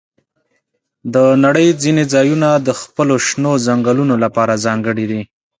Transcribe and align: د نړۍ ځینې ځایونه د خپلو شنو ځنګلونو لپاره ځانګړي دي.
د 1.13 1.15
نړۍ 1.45 1.67
ځینې 1.83 2.03
ځایونه 2.13 2.49
د 2.67 2.69
خپلو 2.81 3.15
شنو 3.27 3.51
ځنګلونو 3.67 4.15
لپاره 4.23 4.53
ځانګړي 4.65 5.05
دي. 5.11 5.21